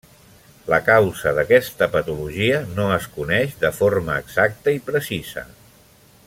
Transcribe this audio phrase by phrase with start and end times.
[0.73, 5.47] La causa d'aquesta patologia no es coneix de forma exacta i precisa.